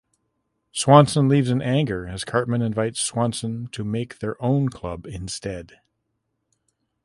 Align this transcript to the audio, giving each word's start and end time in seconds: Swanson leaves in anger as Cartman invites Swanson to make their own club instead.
Swanson 0.71 1.27
leaves 1.29 1.51
in 1.51 1.61
anger 1.61 2.07
as 2.07 2.25
Cartman 2.25 2.63
invites 2.63 2.99
Swanson 3.01 3.67
to 3.67 3.83
make 3.83 4.17
their 4.17 4.35
own 4.43 4.67
club 4.69 5.05
instead. 5.05 5.79